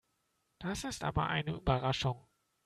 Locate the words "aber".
1.03-1.27